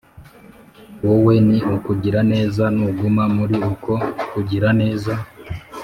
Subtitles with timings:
[1.03, 3.91] Wowe ni ukugira neza nuguma muri uko
[4.31, 5.13] kugira neza